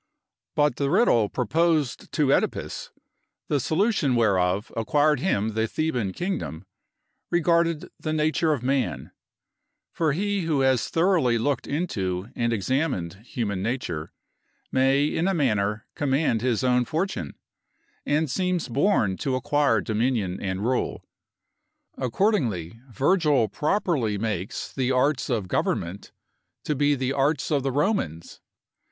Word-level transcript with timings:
But 0.55 0.77
the 0.77 0.89
riddle 0.89 1.29
proposed 1.29 2.11
to 2.13 2.25
Œdipus, 2.31 2.89
the 3.49 3.59
solution 3.59 4.15
whereof 4.15 4.73
acquired 4.75 5.19
him 5.19 5.49
the 5.49 5.67
Theban 5.67 6.11
kingdom, 6.13 6.65
regarded 7.29 7.87
the 7.99 8.11
nature 8.11 8.51
of 8.51 8.63
man; 8.63 9.11
for 9.93 10.13
he 10.13 10.45
who 10.45 10.61
has 10.61 10.89
thoroughly 10.89 11.37
looked 11.37 11.67
into 11.67 12.29
and 12.35 12.51
examined 12.51 13.21
human 13.25 13.61
nature, 13.61 14.11
may 14.71 15.05
in 15.05 15.27
a 15.27 15.35
manner 15.35 15.85
command 15.93 16.41
his 16.41 16.63
own 16.63 16.83
fortune, 16.83 17.35
and 18.03 18.27
seems 18.27 18.69
born 18.69 19.17
to 19.17 19.35
acquire 19.35 19.81
dominion 19.81 20.41
and 20.41 20.65
rule. 20.65 21.05
Accordingly, 21.95 22.79
Virgil 22.89 23.47
properly 23.49 24.17
makes 24.17 24.73
the 24.73 24.91
arts 24.91 25.29
of 25.29 25.47
government 25.47 26.11
to 26.63 26.73
be 26.73 26.95
the 26.95 27.13
arts 27.13 27.51
of 27.51 27.61
the 27.61 27.71
Romans. 27.71 28.41